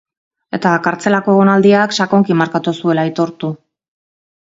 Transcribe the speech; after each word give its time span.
Eta 0.57 0.71
kartzelako 0.87 1.35
egonaldiak 1.35 1.95
sakonki 2.01 2.41
markatu 2.43 2.77
zuela 2.81 3.07
aitortu. 3.11 3.55